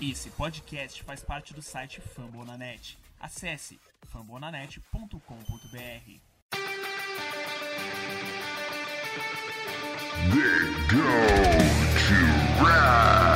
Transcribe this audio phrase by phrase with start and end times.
[0.00, 2.96] Esse podcast faz parte do site Fambonanet.
[3.18, 5.18] Acesse fambonanet.com.br.
[10.30, 11.02] They go
[12.06, 13.27] to.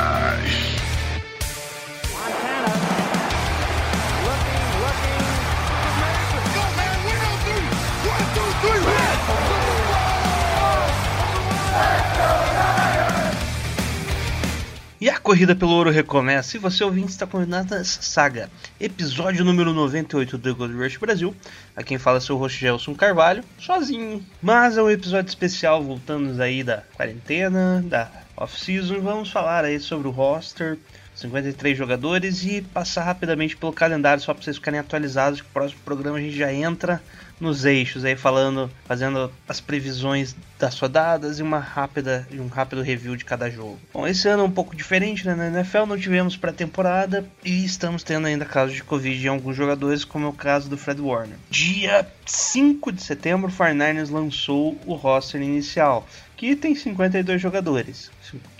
[15.23, 18.49] Corrida pelo ouro recomeça e você ouvinte está convidado nessa saga.
[18.77, 21.33] Episódio número 98 do Gold Rush Brasil.
[21.77, 24.21] A quem fala é seu host Gelson Carvalho, sozinho.
[24.41, 28.99] Mas é um episódio especial, voltando aí da quarentena, da off-season.
[28.99, 30.77] Vamos falar aí sobre o roster,
[31.15, 35.39] 53 jogadores e passar rapidamente pelo calendário só para vocês ficarem atualizados.
[35.39, 37.01] Que o próximo programa a gente já entra
[37.43, 42.81] nos eixos aí falando, fazendo as previsões das rodadas e uma rápida e um rápido
[42.81, 43.77] review de cada jogo.
[43.93, 45.35] Bom, esse ano é um pouco diferente, né?
[45.35, 50.05] Na NFL não tivemos pré-temporada e estamos tendo ainda casos de Covid em alguns jogadores,
[50.05, 51.37] como é o caso do Fred Warner.
[51.49, 58.09] Dia 5 de setembro, o 49ers lançou o roster inicial, que tem 52 jogadores.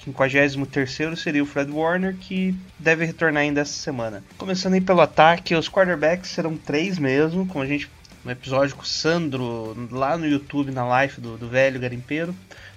[0.03, 0.57] 53
[1.17, 4.21] seria o Fred Warner, que deve retornar ainda essa semana.
[4.37, 7.89] Começando aí pelo ataque, os quarterbacks serão três mesmo, como a gente
[8.23, 12.35] no episódio com o Sandro lá no YouTube, na live do, do velho garimpeiro.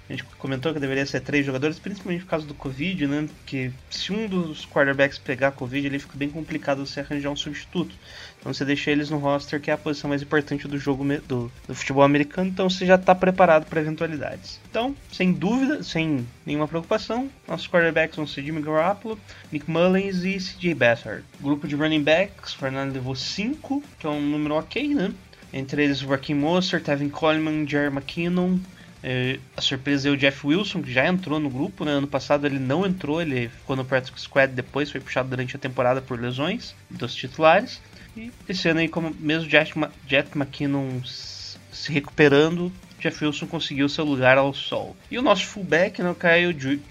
[0.09, 3.27] A gente comentou que deveria ser três jogadores, principalmente por causa do Covid, né?
[3.27, 7.93] Porque se um dos quarterbacks pegar Covid, ele fica bem complicado você arranjar um substituto.
[8.39, 11.51] Então você deixa eles no roster, que é a posição mais importante do jogo do,
[11.67, 14.61] do futebol americano, então você já está preparado para eventualidades.
[14.69, 19.19] Então, sem dúvida, sem nenhuma preocupação, nossos quarterbacks vão ser Jimmy Garoppolo,
[19.51, 21.25] Nick Mullins e CJ Beathard.
[21.41, 25.13] Grupo de running backs, Fernando levou 5, que é um número ok, né?
[25.53, 28.57] Entre eles o Raheem Mostert, Tevin Coleman, Jerry McKinnon.
[29.03, 31.85] É, a surpresa é o Jeff Wilson, que já entrou no grupo.
[31.85, 31.91] Né?
[31.91, 35.59] Ano passado ele não entrou, ele ficou no Practice Squad depois, foi puxado durante a
[35.59, 37.81] temporada por lesões dos titulares.
[38.15, 39.73] E esse ano aí, como mesmo Jet,
[40.07, 44.95] Jet McKinnon se recuperando, Jeff Wilson conseguiu seu lugar ao sol.
[45.09, 46.81] E o nosso fullback, né, o Kyle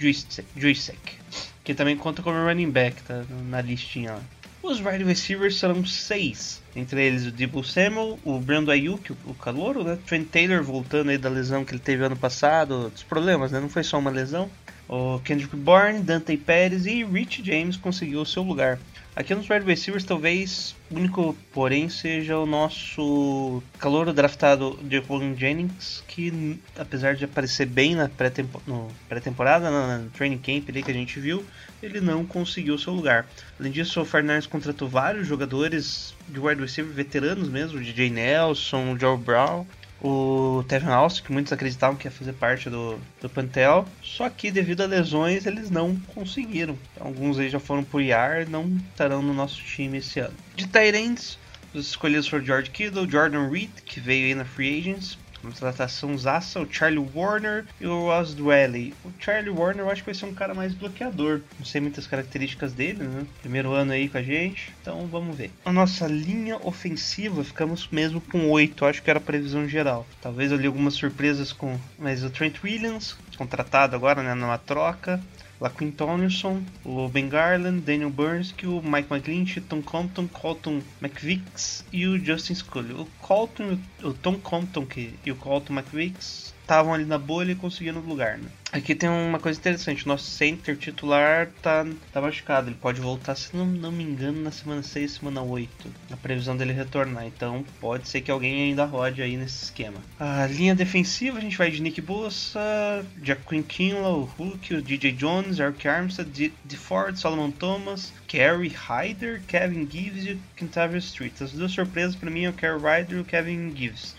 [0.56, 1.19] Juicek,
[1.64, 4.20] que também conta como running back, tá na listinha lá.
[4.66, 9.84] Os wide receivers serão seis, entre eles o Debo Samuel, o Brando Ayuk, o calouro,
[9.84, 9.97] né?
[10.04, 13.60] Trent Taylor voltando aí da lesão que ele teve ano passado, dos problemas, né?
[13.60, 14.50] Não foi só uma lesão.
[14.88, 18.76] O Kendrick Bourne, Dante Pérez e Rich James conseguiu o seu lugar.
[19.16, 25.34] Aqui nos wide receivers, talvez o único porém seja o nosso calor draftado de Paul
[25.34, 30.94] Jennings, que apesar de aparecer bem na pré-temporada, pré no training camp ali que a
[30.94, 31.43] gente viu,
[31.82, 33.26] ele não conseguiu seu lugar.
[33.59, 39.16] Além disso, o Fernandes contratou vários jogadores de wide receiver veteranos mesmo, DJ Nelson, Joe
[39.16, 39.65] Brown,
[40.00, 44.50] o Tevin Austin, que muitos acreditavam que ia fazer parte do, do Pantel, só que
[44.50, 46.76] devido a lesões eles não conseguiram.
[47.00, 50.34] Alguns aí já foram por IAR não estarão no nosso time esse ano.
[50.54, 51.38] De Tyrants,
[51.72, 56.60] os escolhidos foram George Kittle, Jordan Reed, que veio aí na Free Agents, contratação Zassa,
[56.60, 58.94] o Charlie Warner e o Ross Dwelly.
[59.04, 61.40] O Charlie Warner eu acho que vai ser um cara mais bloqueador.
[61.58, 63.26] Não sei muitas características dele, né?
[63.40, 65.50] Primeiro ano aí com a gente, então vamos ver.
[65.64, 70.06] A nossa linha ofensiva ficamos mesmo com 8, acho que era a previsão geral.
[70.20, 71.78] Talvez ali algumas surpresas com.
[71.98, 74.34] Mas o Trent Williams, contratado agora, né?
[74.34, 75.20] Numa troca.
[75.58, 81.82] Laquin Tomlinson, o Ben Garland, Daniel Burns, que o Mike McGlinch, Tom Compton, Colton McVix
[81.91, 82.92] e o Justin Scully.
[82.92, 87.54] O Colton, o Tom Compton que, e o Colton McVix estavam ali na bolha e
[87.54, 88.49] conseguiram lugar, né?
[88.72, 93.37] Aqui tem uma coisa interessante, o nosso center titular tá, tá machucado, ele pode voltar,
[93.37, 95.71] se não, não me engano, na semana 6, semana 8,
[96.10, 99.99] a previsão dele retornar, então pode ser que alguém ainda rode aí nesse esquema.
[100.19, 105.12] A linha defensiva, a gente vai de Nick Bossa, Jaquin Kinlaw, o Hulk, o DJ
[105.12, 111.41] Jones, Eric Armstead, DeFord, Solomon Thomas, Kerry Hyder, Kevin Gibbs e o Kentavious Street.
[111.41, 114.16] As duas surpresas para mim é o Kerry Ryder e o Kevin Gibbs.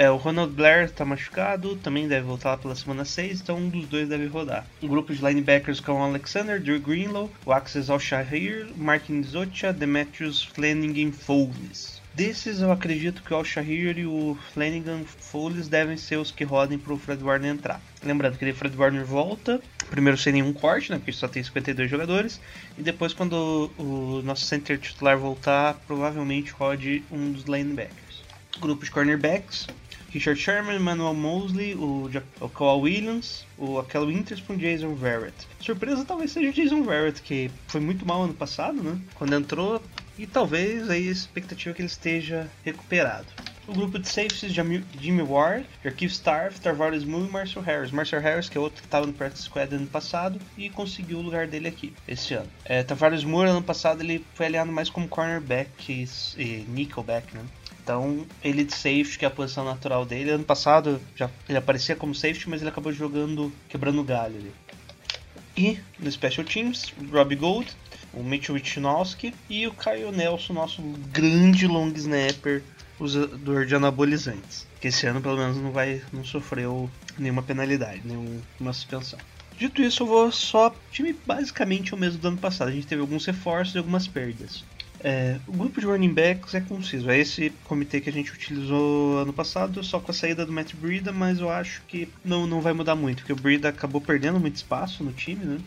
[0.00, 3.86] É, o Ronald Blair está machucado, também deve voltar pela semana 6, então um dos
[3.86, 4.64] dois deve rodar.
[4.82, 11.12] Um grupo de linebackers com Alexander, Drew Greenlow, o Axel Al-Shahir, Martin Zocha, Demetrius Flanagan
[11.12, 12.00] Foles.
[12.14, 16.78] Desses eu acredito que o Al-Shahir e o Flanagan Foles devem ser os que rodem
[16.78, 17.78] para o Fred Warner entrar.
[18.02, 19.60] Lembrando que o Fred Warner volta,
[19.90, 22.40] primeiro sem nenhum corte, né, porque só tem 52 jogadores,
[22.78, 28.00] e depois quando o, o nosso center titular voltar, provavelmente rode um dos linebackers.
[28.58, 29.66] Grupo de cornerbacks,
[30.12, 32.10] Richard Sherman, Emmanuel Mosley, o,
[32.40, 35.46] o Kawhi Williams, o Akel Witherspoon e Jason Verrett.
[35.60, 38.98] Surpresa talvez seja o Jason Verrett, que foi muito mal ano passado, né?
[39.14, 39.80] Quando entrou,
[40.18, 43.26] e talvez aí a expectativa é que ele esteja recuperado.
[43.68, 47.92] O grupo de safeties, Jimmy, Jimmy Ward, Jarkeith Starf, Tarvaris Moon e Marcel Harris.
[47.92, 51.22] Marcel Harris, que é outro que estava no practice squad ano passado e conseguiu o
[51.22, 52.48] lugar dele aqui, esse ano.
[52.64, 57.44] É, Tavares Moore, ano passado, ele foi aliado mais como cornerback e, e nickelback, né?
[57.90, 60.30] Então, ele de safety, que é a posição natural dele.
[60.30, 64.52] Ano passado, já, ele aparecia como safety, mas ele acabou jogando, quebrando o galho ali.
[65.56, 67.68] E no Special Teams, Robbie Gold,
[68.14, 72.62] o Mitchell Wichnowski e o Kyle Nelson, nosso grande long snapper,
[73.00, 74.68] usador de anabolizantes.
[74.80, 76.88] Que esse ano, pelo menos, não vai não sofreu
[77.18, 79.18] nenhuma penalidade, nenhuma suspensão.
[79.58, 80.72] Dito isso, eu vou só.
[80.92, 82.68] time basicamente o mesmo do ano passado.
[82.68, 84.62] A gente teve alguns reforços e algumas perdas.
[85.02, 87.10] É, o grupo de running backs é conciso.
[87.10, 90.74] É esse comitê que a gente utilizou ano passado, só com a saída do Matt
[90.74, 94.38] Breida, mas eu acho que não, não vai mudar muito, porque o Breida acabou perdendo
[94.38, 95.58] muito espaço no time, né?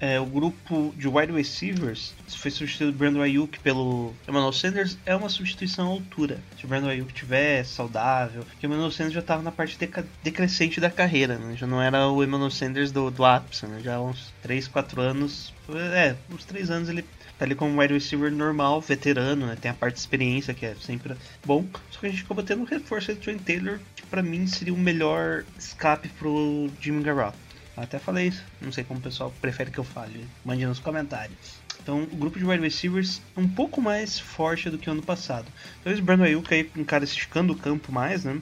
[0.00, 5.28] É, o grupo de wide receivers foi substituído Brandon Ayuk pelo Emmanuel Sanders é uma
[5.28, 6.40] substituição à altura.
[6.58, 9.78] Se o Brandon Ayuk estiver saudável, porque o Emmanuel Sanders já estava na parte
[10.22, 11.56] decrescente da carreira, né?
[11.56, 13.80] já não era o Emmanuel Sanders do, do ápice, né?
[13.82, 15.54] já há uns 3, 4 anos,
[15.94, 17.04] é, uns 3 anos ele
[17.38, 19.56] tá ali como wide receiver normal, veterano, né?
[19.60, 21.14] Tem a parte de experiência que é sempre
[21.44, 21.64] bom.
[21.90, 24.74] Só que a gente acabou tendo um reforço de Trent Taylor, que pra mim seria
[24.74, 27.42] o melhor escape pro Jimmy Garoppolo.
[27.76, 31.64] Até falei isso, não sei como o pessoal prefere que eu fale, mande nos comentários.
[31.82, 35.02] Então, o grupo de wide receivers é um pouco mais forte do que o ano
[35.02, 35.46] passado.
[35.82, 38.40] Talvez o Brandon Ayuk aí, um cara esticando o campo mais, né?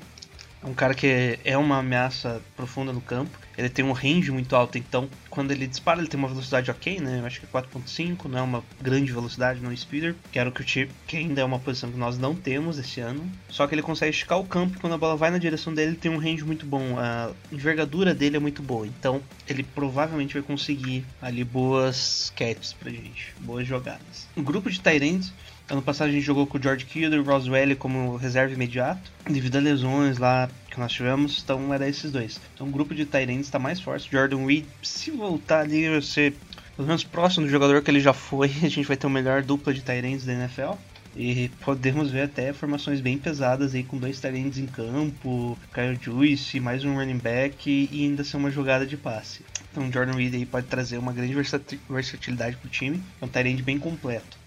[0.62, 3.36] É um cara que é uma ameaça profunda no campo.
[3.56, 7.00] Ele tem um range muito alto, então quando ele dispara, ele tem uma velocidade ok,
[7.00, 7.20] né?
[7.20, 10.14] Eu acho que é 4.5, não é uma grande velocidade, não é speeder.
[10.30, 12.78] Que era o que o chip, que ainda é uma posição que nós não temos
[12.78, 13.30] esse ano.
[13.48, 15.96] Só que ele consegue esticar o campo quando a bola vai na direção dele, ele
[15.96, 16.98] tem um range muito bom.
[16.98, 18.86] A envergadura dele é muito boa.
[18.86, 24.28] Então ele provavelmente vai conseguir ali boas catches pra gente, boas jogadas.
[24.36, 25.32] O grupo de Tyrants
[25.72, 29.10] Ano passado a gente jogou com o George Kittle e o Roswell como reserva imediato,
[29.24, 32.40] devido a lesões lá que nós tivemos, então era esses dois.
[32.54, 34.10] Então o grupo de Tyrants está mais forte.
[34.10, 36.34] Jordan Reed, se voltar ali, ser
[36.74, 39.42] pelo menos próximo do jogador que ele já foi, a gente vai ter uma melhor
[39.42, 40.72] dupla de Tyrants da NFL.
[41.14, 46.58] E podemos ver até formações bem pesadas aí com dois talentos em campo, Kyle Juice,
[46.58, 49.44] mais um running back e ainda ser uma jogada de passe.
[49.70, 53.60] Então Jordan Reed aí pode trazer uma grande versatilidade para o time, é um talent
[53.60, 54.42] bem completo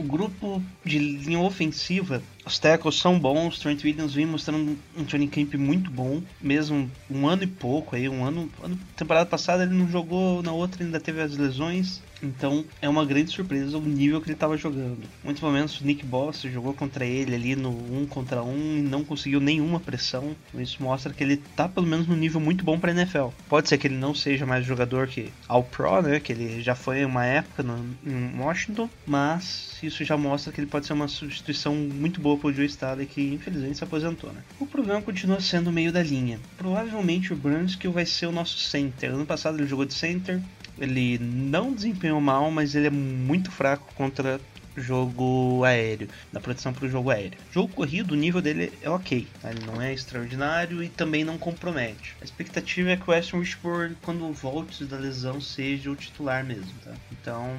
[0.00, 3.58] o grupo de linha ofensiva, os tackles são bons.
[3.58, 8.08] Trent Williams vem mostrando um training camp muito bom, mesmo um ano e pouco aí,
[8.08, 12.02] um ano, ano temporada passada ele não jogou, na outra ainda teve as lesões.
[12.22, 15.02] Então é uma grande surpresa o nível que ele estava jogando.
[15.24, 18.78] Muitos momentos o Nick Boss jogou contra ele ali no 1 um contra 1 um,
[18.78, 20.36] e não conseguiu nenhuma pressão.
[20.54, 23.28] Isso mostra que ele tá pelo menos no nível muito bom para NFL.
[23.48, 26.74] Pode ser que ele não seja mais jogador que All Pro, né, que ele já
[26.74, 31.08] foi uma época no, em Washington, mas isso já mostra que ele pode ser uma
[31.08, 34.42] substituição muito boa pro Joe Staley que infelizmente se aposentou, né?
[34.58, 36.40] O problema continua sendo o meio da linha.
[36.56, 39.12] Provavelmente o Brunskill vai ser o nosso center.
[39.12, 40.40] Ano passado ele jogou de center,
[40.78, 44.40] ele não desempenhou mal, mas ele é muito fraco contra
[44.76, 47.38] jogo aéreo, da proteção para o jogo aéreo.
[47.52, 49.50] Jogo corrido, o nível dele é ok, tá?
[49.50, 52.16] ele não é extraordinário e também não compromete.
[52.20, 56.72] A expectativa é que o Weston Richburg, quando volte da lesão, seja o titular mesmo,
[56.84, 56.92] tá?
[57.12, 57.56] Então,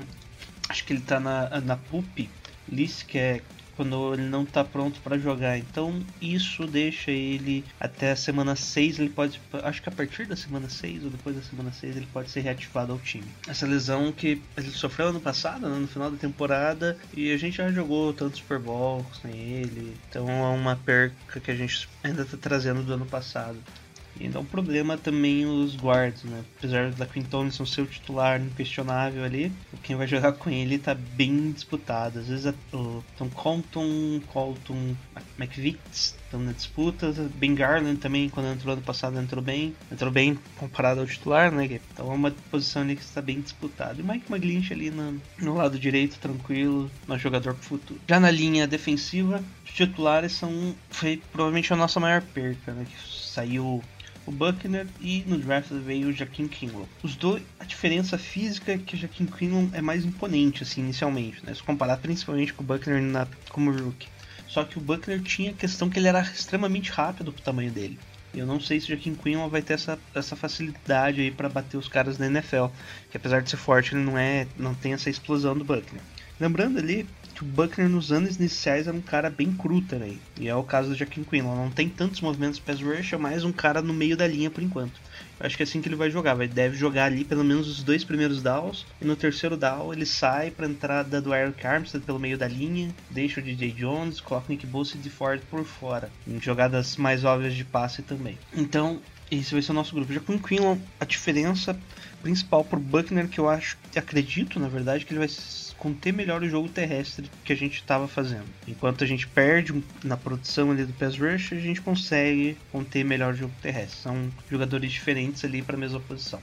[0.69, 2.29] acho que ele está na, na PUP
[2.71, 3.41] list, que é
[3.75, 5.57] quando ele não está pronto para jogar.
[5.57, 10.35] Então isso deixa ele até a semana 6, ele pode, acho que a partir da
[10.35, 13.27] semana 6 ou depois da semana 6 ele pode ser reativado ao time.
[13.47, 17.57] Essa lesão que ele sofreu ano passado, né, no final da temporada, e a gente
[17.57, 19.95] já jogou tantos Super Bowl sem ele.
[20.09, 23.57] Então é uma perca que a gente ainda está trazendo do ano passado.
[24.23, 26.43] Ainda é um problema também os guards, né?
[26.57, 29.51] Apesar da Quinn Tomlinson ser o titular inquestionável ali,
[29.83, 32.19] quem vai jogar com ele tá bem disputado.
[32.19, 34.95] Às vezes o Tom Compton, Colton,
[35.39, 37.11] McVitts estão na disputa.
[37.35, 39.75] Ben Garland também, quando entrou ano passado, entrou bem.
[39.91, 41.79] Entrou bem comparado ao titular, né?
[41.93, 43.99] Então é uma posição ali que está bem disputada.
[43.99, 47.99] E Mike McGlinch ali no, no lado direito, tranquilo, no jogador pro futuro.
[48.07, 52.85] Já na linha defensiva, os titulares são foi provavelmente a nossa maior perca, né?
[52.85, 53.83] Que saiu
[54.25, 56.87] o Buckner e no draft veio o Jaquim Kinlaw.
[57.01, 61.45] Os dois, a diferença física é que o Jaquim Kinlaw é mais imponente assim inicialmente,
[61.45, 61.53] né?
[61.53, 64.07] Se comparar principalmente com o Buckner na, como rookie.
[64.47, 67.97] Só que o Buckner tinha a questão que ele era extremamente rápido pro tamanho dele.
[68.33, 71.77] Eu não sei se o Jaquim Quinlan vai ter essa, essa facilidade aí para bater
[71.77, 72.65] os caras da NFL,
[73.09, 76.01] que apesar de ser forte, ele não é, não tem essa explosão do Buckner.
[76.39, 77.05] Lembrando ali
[77.41, 80.19] que o Buckner nos anos iniciais era um cara bem cru também.
[80.39, 81.55] E é o caso do Jaquim Quinlan.
[81.55, 84.61] Não tem tantos movimentos pass rush, é mais um cara no meio da linha por
[84.61, 84.93] enquanto.
[85.39, 86.35] Eu acho que é assim que ele vai jogar.
[86.35, 88.85] Vai deve jogar ali pelo menos os dois primeiros downs.
[89.01, 92.93] E no terceiro down ele sai pra entrada do Eric Armstead pelo meio da linha.
[93.09, 96.11] Deixa o DJ Jones, coloca Nick Bosa e de Ford por fora.
[96.27, 98.37] Em jogadas mais óbvias de passe também.
[98.55, 100.13] Então, esse vai ser o nosso grupo.
[100.13, 101.75] Já com o Quinlan, a diferença
[102.21, 105.29] principal pro Buckner que eu acho, acredito na verdade, que ele vai
[105.81, 108.45] conter melhor o jogo terrestre que a gente estava fazendo.
[108.67, 113.33] Enquanto a gente perde na produção ali do pass rush, a gente consegue conter melhor
[113.33, 113.99] o jogo terrestre.
[113.99, 116.39] São jogadores diferentes ali para a mesma posição.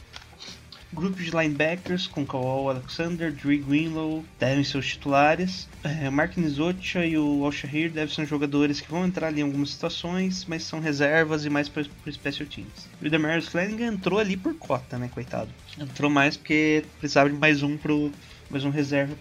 [0.93, 5.69] Grupo de linebackers com Kawhi Alexander, Dre Greenlow devem ser os titulares.
[5.85, 9.71] É, Mark Nizocha e o Al-Shahir devem ser jogadores que vão entrar ali em algumas
[9.71, 12.89] situações, mas são reservas e mais para special teams.
[13.01, 15.51] E o Demarius Flanagan entrou ali por cota, né, coitado.
[15.79, 18.11] Entrou mais porque precisava de mais um pro
[18.51, 19.15] mais um reserva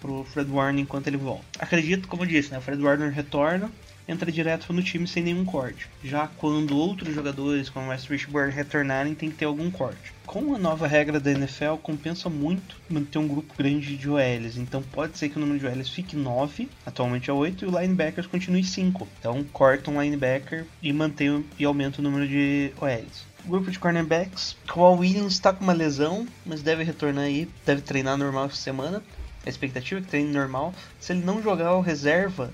[0.00, 1.44] pro Fred Warner enquanto ele volta.
[1.58, 3.70] Acredito, como eu disse, né, o Fred Warner retorna,
[4.06, 5.88] entra direto no time sem nenhum corte.
[6.02, 10.12] Já quando outros jogadores, como o West Richburn, retornarem, tem que ter algum corte.
[10.26, 14.56] Com a nova regra da NFL, compensa muito manter um grupo grande de OLs.
[14.56, 17.80] Então pode ser que o número de OLs fique 9, atualmente é 8, e o
[17.80, 19.08] linebackers continue 5.
[19.18, 24.56] Então corta um linebacker e mantém e aumenta o número de OLs grupo de cornerbacks.
[24.66, 29.02] Kawhi Williams está com uma lesão, mas deve retornar aí, deve treinar normal essa semana.
[29.44, 30.74] A expectativa é que treine normal.
[30.98, 32.52] Se ele não jogar o reserva,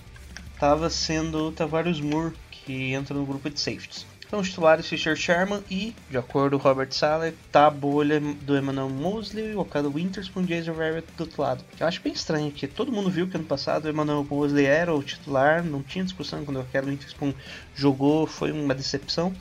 [0.53, 4.05] estava sendo Tavares Moore, que entra no grupo de safeties.
[4.31, 8.57] Então, os titulares Fisher Sherman e, de acordo com Robert Saleh, tá a bolha do
[8.57, 11.65] Emmanuel Mosley, o Okada com o Jason Verrett do outro lado.
[11.81, 14.95] Eu acho bem estranho, porque todo mundo viu que ano passado o Emmanuel Mosley era
[14.95, 17.35] o titular, não tinha discussão quando o Okada Witherspoon
[17.75, 19.35] jogou, foi uma decepção.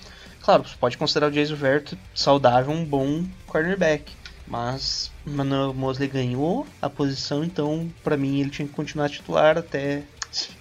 [0.50, 4.12] Claro, você pode considerar o Jason Verrett saudável um bom cornerback.
[4.48, 10.02] Mas Manuel Mosley ganhou a posição, então para mim ele tinha que continuar titular até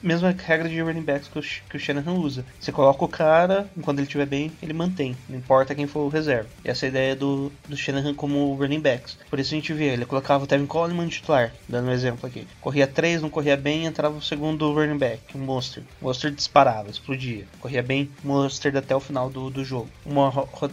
[0.03, 2.45] mesma regra de running backs que o, que o Shanahan usa.
[2.61, 5.17] Você coloca o cara, quando ele estiver bem, ele mantém.
[5.29, 6.49] Não importa quem for o reserva.
[6.65, 9.19] Essa é a ideia do, do Shanahan como running backs.
[9.29, 12.47] Por isso a gente vê, ele colocava o Tevin Coleman titular, dando um exemplo aqui.
[12.61, 15.83] Corria 3, não corria bem, entrava o segundo running back, um Monster.
[16.01, 17.47] O Monster disparava, explodia.
[17.61, 19.89] Corria bem, Monster até o final do, do jogo.
[20.05, 20.33] Uma,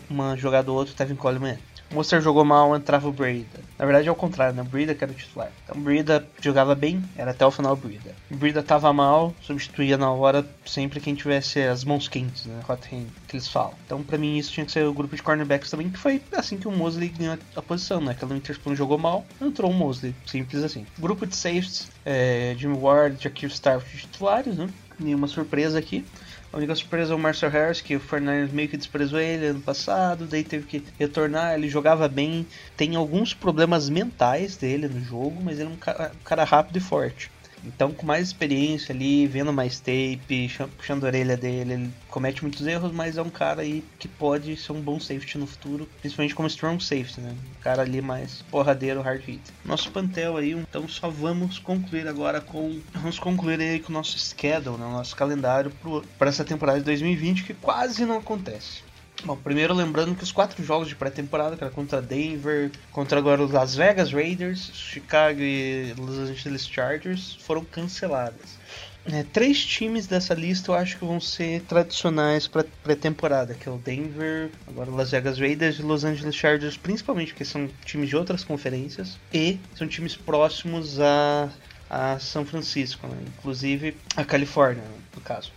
[0.10, 1.58] uma jogada ou outra, Tevin Coleman
[1.92, 3.60] o Monster jogou mal, entrava o Brida.
[3.78, 4.62] Na verdade é o contrário, né?
[4.62, 5.52] O Brida que era o titular.
[5.64, 8.16] Então o Brida jogava bem, era até o final o Brida.
[8.32, 12.60] O Brida tava mal, substituía na hora sempre quem tivesse as mãos quentes, né?
[12.68, 13.74] Hot hand, que eles falam.
[13.86, 16.58] Então pra mim isso tinha que ser o grupo de cornerbacks também, que foi assim
[16.58, 18.12] que o Mosley ganhou a posição, né?
[18.12, 20.16] Aquela Interspoon jogou mal, entrou o Mosley.
[20.26, 20.86] Simples assim.
[20.98, 24.70] Grupo de safeties, é, Jimmy Ward, Jaquir Starf titulares, né?
[25.00, 26.06] Nenhuma surpresa aqui.
[26.56, 29.60] A única surpresa é o Marcel Harris, que o Fernandes meio que desprezou ele ano
[29.60, 32.48] passado, daí teve que retornar, ele jogava bem,
[32.78, 36.78] tem alguns problemas mentais dele no jogo, mas ele é um cara, um cara rápido
[36.78, 37.30] e forte.
[37.66, 42.66] Então, com mais experiência ali, vendo mais tape, puxando a orelha dele, ele comete muitos
[42.66, 46.36] erros, mas é um cara aí que pode ser um bom safety no futuro, principalmente
[46.36, 47.32] como strong safety, né?
[47.32, 49.42] Um cara ali mais porradeiro, hard hit.
[49.64, 52.80] Nosso pantel aí, então só vamos concluir agora com.
[52.94, 54.86] Vamos concluir aí com o nosso schedule, né?
[54.86, 55.72] o nosso calendário
[56.18, 58.84] para essa temporada de 2020, que quase não acontece.
[59.26, 63.42] Bom, primeiro lembrando que os quatro jogos de pré-temporada, que era contra Denver, contra agora
[63.42, 68.60] os Las Vegas Raiders, Chicago e Los Angeles Chargers, foram canceladas.
[69.04, 73.72] É, três times dessa lista eu acho que vão ser tradicionais para pré-temporada, que é
[73.72, 78.16] o Denver, agora Las Vegas Raiders e Los Angeles Chargers, principalmente porque são times de
[78.16, 81.50] outras conferências e são times próximos a,
[81.90, 83.18] a São Francisco, né?
[83.40, 84.84] inclusive a Califórnia,
[85.16, 85.52] no caso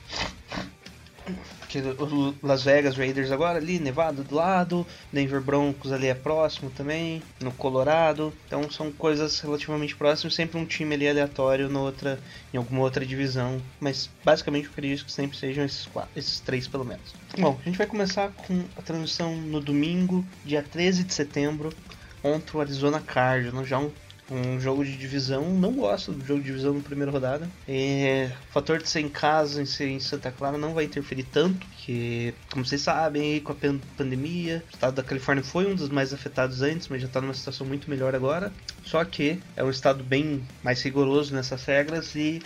[1.68, 6.70] que o Las Vegas Raiders agora ali, Nevada do lado, Denver Broncos ali é próximo
[6.70, 8.32] também, no Colorado.
[8.46, 12.18] Então são coisas relativamente próximas, sempre um time ali aleatório no outra,
[12.52, 16.66] em alguma outra divisão, mas basicamente eu acredito que sempre sejam esses quatro, esses três
[16.66, 17.14] pelo menos.
[17.38, 21.72] Bom, a gente vai começar com a transmissão no domingo, dia 13 de setembro,
[22.22, 23.90] contra o Arizona Cardinals, já um
[24.30, 25.50] um jogo de divisão.
[25.54, 27.48] Não gosto do jogo de divisão na primeira rodada.
[27.66, 31.24] É, o fator de ser em casa, em ser em Santa Clara, não vai interferir
[31.24, 33.56] tanto, que, como vocês sabem, com a
[33.96, 37.34] pandemia, o estado da Califórnia foi um dos mais afetados antes, mas já está numa
[37.34, 38.52] situação muito melhor agora.
[38.84, 42.42] Só que é um estado bem mais rigoroso nessas regras e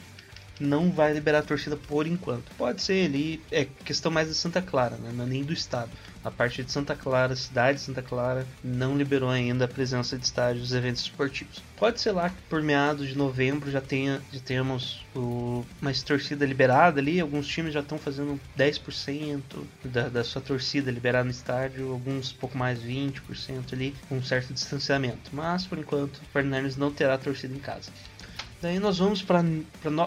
[0.63, 2.53] não vai liberar a torcida por enquanto.
[2.57, 5.11] Pode ser ali, é questão mais de Santa Clara, né?
[5.13, 5.91] não é nem do estado.
[6.25, 10.25] A parte de Santa Clara, cidade de Santa Clara, não liberou ainda a presença de
[10.25, 11.61] estádios e eventos esportivos.
[11.77, 16.47] Pode ser lá que por meados de novembro já, tenha, já tenhamos o, mais torcida
[16.47, 17.21] liberada ali.
[17.21, 19.43] Alguns times já estão fazendo 10%
[19.85, 24.55] da, da sua torcida liberada no estádio, alguns pouco mais 20% ali, com um certo
[24.55, 25.31] distanciamento.
[25.33, 27.91] Mas por enquanto, o Fernandes não terá torcida em casa.
[28.63, 29.43] Daí nós vamos para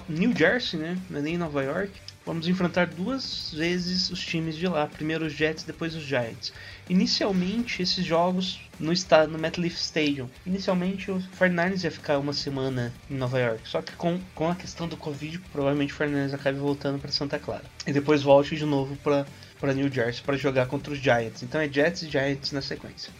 [0.07, 0.97] New Jersey, né?
[1.13, 1.91] É nem Nova York.
[2.25, 4.87] vamos enfrentar duas vezes os times de lá.
[4.87, 6.53] Primeiro os Jets, depois os Giants.
[6.89, 10.29] Inicialmente, esses jogos no, estado, no MetLife Stadium.
[10.45, 13.67] Inicialmente, o 49ers ia ficar uma semana em Nova York.
[13.67, 17.37] Só que com, com a questão do Covid, provavelmente o 49ers acabe voltando para Santa
[17.37, 17.65] Clara.
[17.85, 21.43] E depois volte de novo para New Jersey para jogar contra os Giants.
[21.43, 23.11] Então é Jets e Giants na sequência.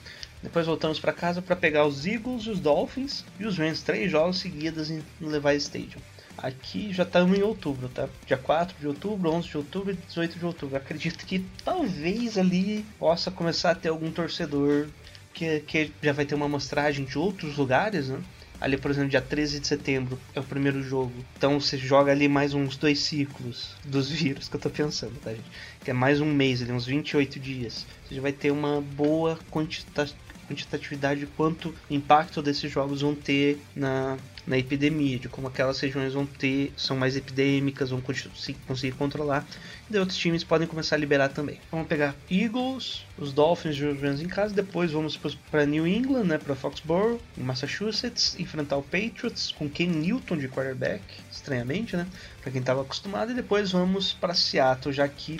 [0.41, 3.81] Depois voltamos para casa para pegar os Eagles, os Dolphins e os Rams.
[3.81, 6.01] Três jogos seguidos em Levi Stadium.
[6.37, 8.09] Aqui já estamos em outubro, tá?
[8.27, 10.75] Dia 4 de outubro, 11 de outubro e 18 de outubro.
[10.75, 14.87] Acredito que talvez ali possa começar a ter algum torcedor
[15.33, 18.21] que, que já vai ter uma amostragem de outros lugares, né?
[18.59, 21.13] Ali, por exemplo, dia 13 de setembro é o primeiro jogo.
[21.37, 25.31] Então você joga ali mais uns dois ciclos dos vírus que eu tô pensando, tá,
[25.31, 25.45] gente?
[25.83, 27.85] Que é mais um mês, ali, uns 28 dias.
[28.07, 30.09] Você já vai ter uma boa quantita
[30.47, 36.13] quantitatividade de quanto impacto desses jogos vão ter na, na epidemia, de como aquelas regiões
[36.13, 39.45] vão ter, são mais epidêmicas, vão conseguir controlar.
[39.89, 41.59] E daí outros times podem começar a liberar também.
[41.71, 45.17] Vamos pegar Eagles, os Dolphins e os Rams em casa, depois vamos
[45.51, 50.47] para New England, né, para Foxborough, em Massachusetts, enfrentar o Patriots com Ken Newton de
[50.47, 52.07] quarterback, estranhamente, né,
[52.41, 55.39] para quem estava acostumado, e depois vamos para Seattle, já que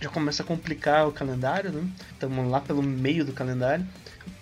[0.00, 1.84] já começa a complicar o calendário, né?
[2.12, 3.84] Estamos lá pelo meio do calendário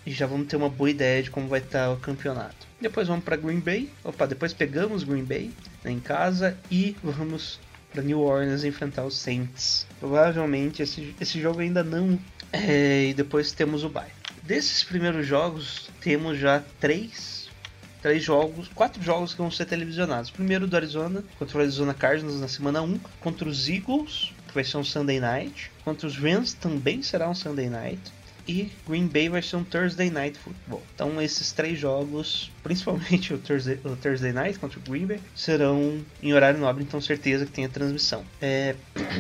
[0.05, 2.67] e já vamos ter uma boa ideia de como vai estar o campeonato.
[2.81, 3.91] Depois vamos para Green Bay.
[4.05, 5.51] Opa, depois pegamos Green Bay
[5.83, 7.59] né, em casa e vamos
[7.93, 9.87] para New Orleans enfrentar os Saints.
[9.99, 12.19] Provavelmente esse, esse jogo ainda não.
[12.53, 14.05] É, e depois temos o bye.
[14.43, 17.49] Desses primeiros jogos, temos já três,
[18.01, 20.31] três jogos, quatro jogos que vão ser televisionados.
[20.31, 24.63] Primeiro do Arizona, contra o Arizona Cardinals na semana 1, contra os Eagles, que vai
[24.63, 28.01] ser um Sunday Night, contra os Rams também será um Sunday Night,
[28.47, 30.83] e Green Bay vai ser um Thursday Night Football.
[30.95, 36.01] Então esses três jogos, principalmente o Thursday, o Thursday Night contra o Green Bay, serão
[36.23, 38.25] em horário nobre, então certeza que tem a transmissão.
[38.41, 38.75] É...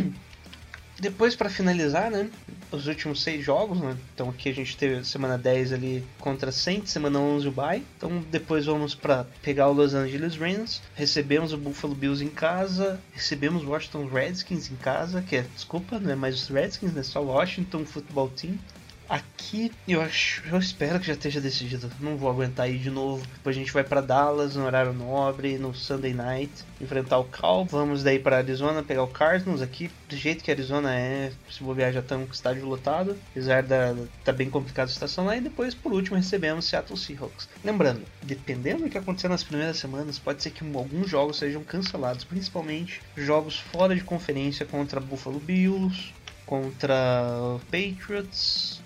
[0.98, 2.30] Depois, para finalizar, né,
[2.72, 6.90] os últimos seis jogos, né, então aqui a gente teve semana 10 ali contra Saints,
[6.90, 11.58] semana 11 o bye, então depois vamos para pegar o Los Angeles Rams, recebemos o
[11.58, 16.16] Buffalo Bills em casa, recebemos o Washington Redskins em casa, que é, desculpa, não é
[16.16, 18.58] mais os Redskins, né, só o Washington Football Team,
[19.08, 21.90] Aqui eu acho, eu espero que já esteja decidido.
[22.00, 23.24] Não vou aguentar aí de novo.
[23.34, 27.64] Depois a gente vai para Dallas no horário nobre, no Sunday Night, enfrentar o Cal.
[27.64, 29.90] Vamos daí para Arizona pegar o Cardinals aqui.
[30.08, 33.94] Do jeito que Arizona é, se bobear já estamos com o estádio lotado, apesar da
[34.24, 35.36] tá bem complicada a situação lá.
[35.36, 37.48] E depois por último recebemos Seattle Seahawks.
[37.64, 42.24] Lembrando, dependendo do que acontecer nas primeiras semanas, pode ser que alguns jogos sejam cancelados,
[42.24, 46.12] principalmente jogos fora de conferência contra Buffalo Bills,
[46.44, 48.84] contra Patriots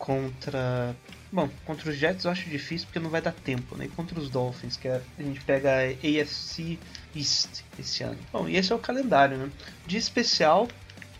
[0.00, 0.96] contra.
[1.30, 3.84] Bom, contra os Jets eu acho difícil porque não vai dar tempo, né?
[3.84, 6.76] E contra os Dolphins, que é, a gente pega a AFC
[7.14, 8.18] East esse ano.
[8.32, 9.50] Bom, e esse é o calendário, né?
[9.86, 10.66] De especial,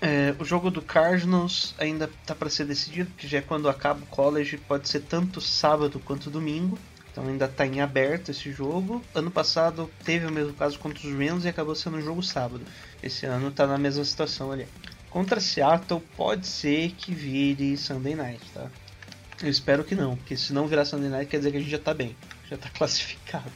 [0.01, 4.01] é, o jogo do Cardinals ainda tá para ser decidido, porque já é quando acaba
[4.01, 6.77] o college, pode ser tanto sábado quanto domingo.
[7.12, 9.03] Então ainda está em aberto esse jogo.
[9.14, 12.64] Ano passado teve o mesmo caso contra os Rams e acabou sendo um jogo sábado.
[13.03, 14.66] Esse ano está na mesma situação ali.
[15.11, 18.70] Contra Seattle pode ser que vire Sunday Night, tá?
[19.42, 21.70] Eu espero que não, porque se não virar Sunday Night quer dizer que a gente
[21.70, 22.16] já tá bem,
[22.49, 23.51] já tá classificado.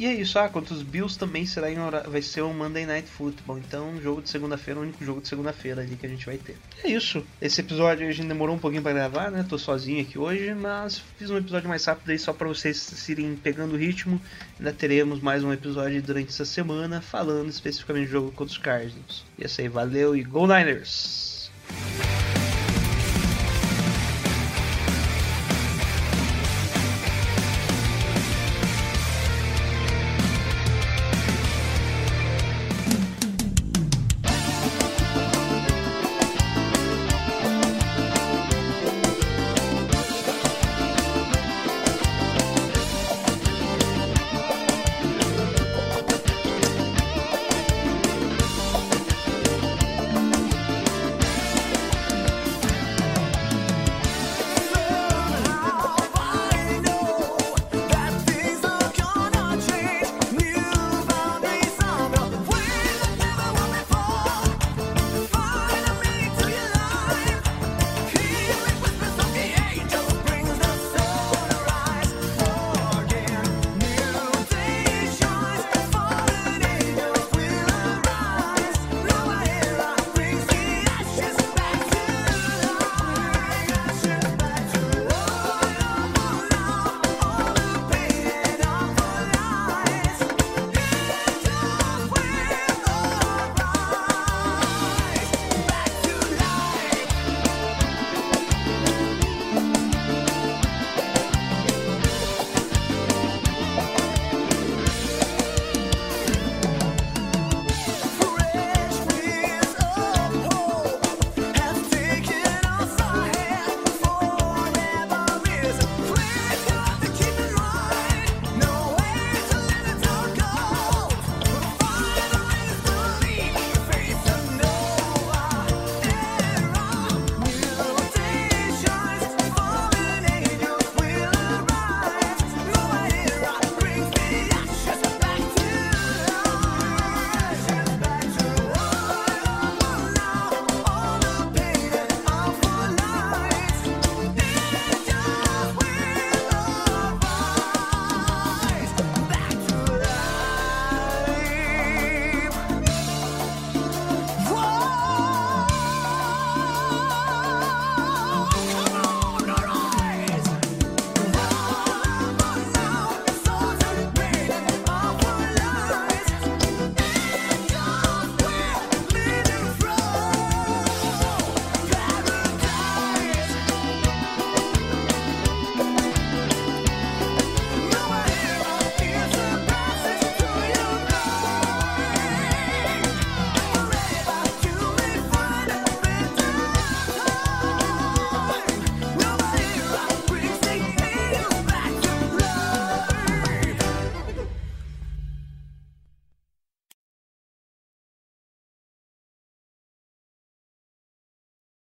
[0.00, 2.08] E é isso, ah, contra os Bills também será hora...
[2.08, 3.58] vai ser um Monday Night Football.
[3.58, 6.56] Então, jogo de segunda-feira, o único jogo de segunda-feira ali que a gente vai ter.
[6.82, 7.22] E é isso.
[7.38, 9.44] Esse episódio a gente demorou um pouquinho para gravar, né?
[9.46, 13.36] Tô sozinho aqui hoje, mas fiz um episódio mais rápido aí só para vocês irem
[13.36, 14.18] pegando o ritmo.
[14.58, 19.22] Ainda teremos mais um episódio durante essa semana falando especificamente do jogo contra os Cardinals.
[19.38, 21.50] E é isso aí, valeu e Go Niners!